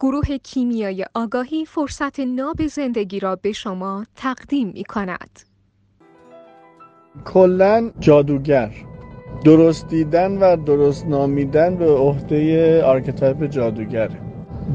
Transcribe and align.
گروه 0.00 0.36
کیمیای 0.38 1.04
آگاهی 1.14 1.64
فرصت 1.64 2.20
ناب 2.20 2.66
زندگی 2.66 3.20
را 3.20 3.36
به 3.36 3.52
شما 3.52 4.06
تقدیم 4.16 4.68
می 4.68 4.84
کند. 4.84 5.40
کلا 7.24 7.90
جادوگر. 8.00 8.70
درست 9.44 9.88
دیدن 9.88 10.38
و 10.38 10.56
درست 10.56 11.06
نامیدن 11.06 11.76
به 11.76 11.90
عهده 11.90 12.82
archetype 12.82 13.44
جادوگره 13.44 14.20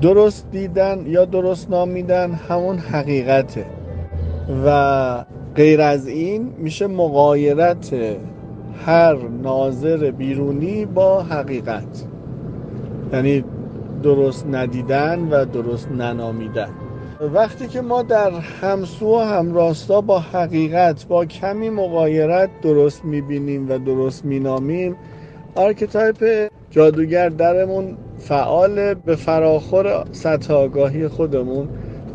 درست 0.02 0.52
دیدن 0.52 1.04
یا 1.08 1.26
درست 1.26 1.70
نامیدن 1.70 2.32
همون 2.32 2.78
حقیقته. 2.78 3.66
و 4.66 5.26
غیر 5.56 5.82
از 5.82 6.08
این 6.08 6.54
میشه 6.58 6.88
مغایرت 6.88 7.94
هر 8.86 9.28
ناظر 9.28 10.12
بیرونی 10.12 10.86
با 10.86 11.24
حقیقت. 11.24 12.08
یعنی 13.14 13.44
درست 14.04 14.48
ندیدن 14.52 15.28
و 15.32 15.46
درست 15.46 15.92
ننامیدن. 15.92 16.70
وقتی 17.34 17.68
که 17.68 17.82
ما 17.82 18.02
در 18.02 18.32
همسو 18.32 19.06
و 19.06 19.20
همراستا 19.20 20.02
با 20.02 20.20
حقیقت 20.20 21.08
با 21.08 21.26
کمی 21.26 21.70
مغایرت 21.70 22.50
درست 22.62 23.06
می‌بینیم 23.06 23.70
و 23.70 23.78
درست 23.78 24.26
مینامیم 24.26 24.96
archetype 25.56 26.50
جادوگر 26.72 27.30
درمون 27.30 27.98
فعال 28.18 28.94
به 28.94 29.16
فراخور 29.16 30.06
سطح 30.12 30.54
آگاهی 30.54 31.08
خودمون 31.08 31.68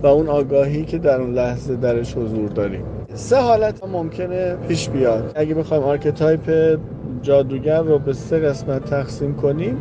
و 0.03 0.07
اون 0.07 0.29
آگاهی 0.29 0.85
که 0.85 0.99
در 0.99 1.21
اون 1.21 1.35
لحظه 1.35 1.77
درش 1.77 2.17
حضور 2.17 2.49
داریم. 2.49 2.85
سه 3.15 3.37
حالت 3.37 3.85
ممکنه 3.85 4.57
پیش 4.69 4.89
بیاد. 4.89 5.33
اگه 5.35 5.55
بخوایم 5.55 5.83
archetype 5.83 6.79
جادوگر 7.23 7.83
رو 7.83 7.99
به 7.99 8.13
سه 8.13 8.39
قسمت 8.39 8.85
تقسیم 8.85 9.35
کنیم 9.35 9.77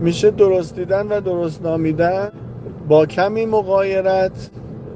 میشه 0.00 0.30
درست 0.30 0.74
دیدن 0.76 1.06
و 1.08 1.20
درست 1.20 1.62
نامیدن 1.62 2.30
با 2.88 3.06
کمی 3.06 3.46
مقایرت 3.46 4.50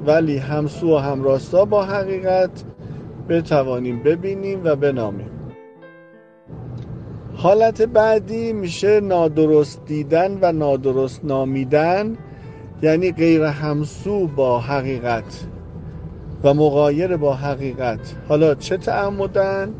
ولی 0.05 0.37
همسو 0.37 0.95
و 0.95 0.97
همراستا 0.97 1.65
با 1.65 1.83
حقیقت 1.83 2.63
بتوانیم 3.29 4.03
ببینیم 4.03 4.61
و 4.63 4.75
بنامیم. 4.75 5.29
حالت 7.35 7.81
بعدی 7.81 8.53
میشه 8.53 8.99
نادرست 8.99 9.85
دیدن 9.85 10.37
و 10.41 10.51
نادرست 10.51 11.25
نامیدن 11.25 12.17
یعنی 12.81 13.11
غیر 13.11 13.43
همسو 13.43 14.27
با 14.27 14.59
حقیقت 14.59 15.47
و 16.43 16.53
مقایر 16.53 17.17
با 17.17 17.33
حقیقت. 17.33 18.15
حالا 18.29 18.55
چه 18.55 18.77
تعمدن 18.77 19.73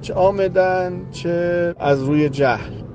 چه 0.00 0.14
آمدن 0.14 0.92
چه 1.10 1.74
از 1.78 2.02
روی 2.02 2.28
جهل. 2.28 2.85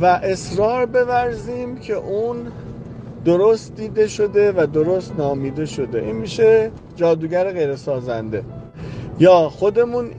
و 0.00 0.04
اصرار 0.06 0.86
بورزیم 0.86 1.76
که 1.76 1.94
اون 1.94 2.36
درست 3.24 3.76
دیده 3.76 4.06
شده 4.06 4.52
و 4.52 4.66
درست 4.66 5.14
نامیده 5.18 5.66
شده. 5.66 6.02
این 6.02 6.16
میشه 6.16 6.70
جادوگر 6.96 7.52
غیر 7.52 7.76
سازنده 7.76 8.42
یا 9.18 9.48
خودمون 9.48 10.10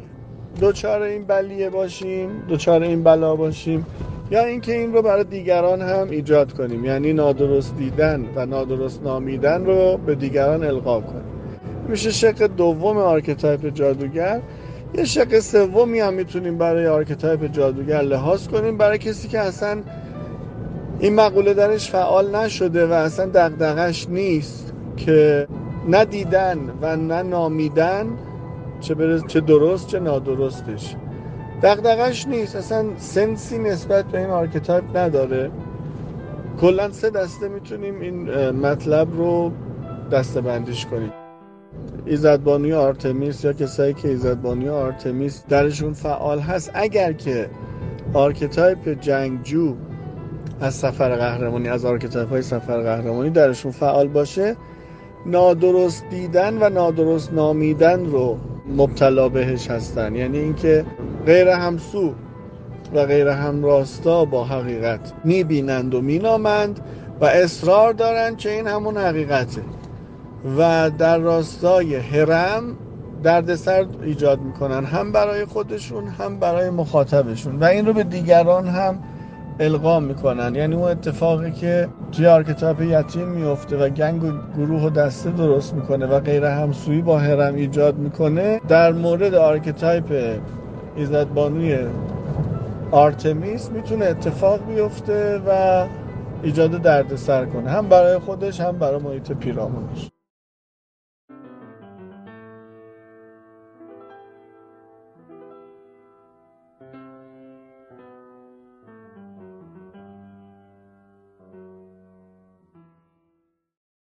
دوچار 0.59 1.01
این 1.01 1.25
بلیه 1.25 1.69
باشیم 1.69 2.29
دوچار 2.47 2.83
این 2.83 3.03
بلا 3.03 3.35
باشیم 3.35 3.85
یا 4.31 4.45
اینکه 4.45 4.79
این 4.79 4.93
رو 4.93 5.01
برای 5.01 5.23
دیگران 5.23 5.81
هم 5.81 6.09
ایجاد 6.09 6.53
کنیم. 6.53 6.85
یعنی 6.85 7.13
نادرست 7.13 7.77
دیدن 7.77 8.25
و 8.35 8.45
نادرست 8.45 9.03
نامیدن 9.03 9.65
رو 9.65 9.97
به 9.97 10.15
دیگران 10.15 10.63
القا 10.63 11.01
کنیم. 11.01 11.23
میشه 11.88 12.11
شق 12.11 12.47
دوم 12.47 12.97
archetype 12.97 13.69
جادوگر 13.69 14.41
یه 14.93 15.05
شق 15.05 15.39
سومی 15.39 15.99
هم 15.99 16.13
می‌تونیم 16.13 16.57
برای 16.57 16.88
archetype 16.88 17.45
جادوگر 17.45 18.02
لحاظ 18.02 18.47
کنیم. 18.47 18.77
برای 18.77 18.97
کسی 18.97 19.27
که 19.27 19.39
اصلا 19.39 19.83
این 20.99 21.16
مقوله 21.16 21.53
درش 21.53 21.91
فعال 21.91 22.35
نشده 22.35 22.88
و 22.88 22.91
اصلا 22.91 23.25
دغدغش 23.25 24.09
نیست 24.09 24.73
که 24.97 25.47
ندیدن 25.89 26.57
و 26.81 26.95
نه 26.95 27.23
نامیدن 27.23 28.07
چه, 28.79 28.95
چه 29.27 29.41
درست 29.41 29.88
چه 29.88 29.99
نادرستش. 29.99 30.95
دغدغش 31.62 32.28
نیست. 32.28 32.56
اصلا 32.56 32.85
sense 32.97 33.47
ی 33.47 33.57
نسبت 33.57 34.06
به 34.06 34.19
این 34.19 34.29
archetype 34.29 34.97
نداره. 34.97 35.51
کلا 36.62 36.91
سه 36.91 37.09
دسته 37.09 37.47
می‌تونیم 37.47 38.01
این 38.01 38.50
مطلب 38.50 39.17
رو 39.17 39.51
دسته 40.12 40.41
بندیش 40.41 40.85
کنیم. 40.85 41.12
ایزدبانوی 42.09 42.73
آرتمیس 42.73 43.44
یا 43.44 43.53
کسایی 43.53 43.94
که 43.94 44.07
ایزدبانوی 44.07 44.69
آرتمیس 44.69 45.44
درشون 45.50 45.94
فعال 45.94 46.40
هست 46.40 46.72
اگر 46.73 47.13
که 47.13 47.50
archetype 48.13 49.01
جنگجو 49.01 49.75
از 50.62 50.73
سفر 50.73 51.16
قهرمانی 51.16 51.69
از 51.69 51.85
archetype 51.85 52.29
های 52.29 52.41
سفر 52.41 52.81
قهرمانی 52.81 53.29
درشون 53.29 53.72
فعال 53.72 54.07
باشه 54.07 54.56
نادرست 55.25 56.03
دیدن 56.09 56.57
و 56.62 56.69
نادرست 56.69 57.34
نامیدن 57.34 58.06
رو 58.06 58.38
مبتلا 58.78 59.29
بهش 59.29 59.69
هستن. 59.69 60.16
یعنی 60.16 60.38
اینکه 60.38 60.85
غیر 61.25 61.47
همسو 61.47 62.13
و 62.94 63.06
غیر 63.06 63.28
همراستا 63.28 64.25
با 64.25 64.45
حقیقت 64.45 65.13
می‌بینند 65.24 65.95
و 65.95 66.01
مینامند 66.01 66.79
و 67.22 67.25
اصرار 67.25 67.94
دارند 67.94 68.38
که 68.38 68.51
این 68.51 68.68
همون 68.68 68.97
حقیقته. 68.97 69.62
و 70.58 70.92
در 70.98 71.18
راستای 71.18 71.96
هرم 71.96 72.64
دردسر 73.24 73.86
ایجاد 74.03 74.42
می‌کنن 74.42 74.86
هم 74.86 75.12
برای 75.12 75.46
خودشون 75.46 76.08
هم 76.08 76.40
برای 76.40 76.70
مخاطبشون. 76.70 77.56
و 77.56 77.64
این 77.64 77.86
رو 77.86 77.94
به 77.94 78.03
دیگران 78.03 78.68
هم 78.68 79.00
القا 79.59 80.00
می‌کنن. 80.00 80.56
یعنی 80.56 80.75
اون 80.75 80.92
اتفاقی 80.92 81.52
که 81.52 81.88
توی 82.12 82.28
archetype 82.28 82.81
یتیم 82.81 83.28
میفته 83.28 83.78
و 83.78 83.90
gang 83.90 84.23
و 84.24 84.31
گروه 84.58 84.81
و 84.81 84.90
دسته 84.90 85.31
درست 85.31 85.74
می‌کنه 85.74 86.06
و 86.06 86.20
غیر 86.20 86.46
همسویی 86.46 87.02
با 87.02 87.18
هرم 87.18 87.56
ایجاد 87.56 87.98
می‌کنه 87.98 88.62
در 88.68 88.92
مورد 88.92 89.34
archetype 89.34 90.40
ایزدبانوی 90.96 91.78
آرتمیس 92.92 93.72
می‌تونه 93.72 94.06
اتفاق 94.06 94.59
بیفته 94.68 95.42
و 95.48 95.86
ایجاد 96.44 96.72
دردسر 96.72 97.46
کنه. 97.46 97.69
هم 97.69 97.90
برای 97.90 98.19
خودش 98.19 98.62
هم 98.62 98.80
برای 98.80 99.00
محیط 99.00 99.31
پیرامونش. 99.31 100.09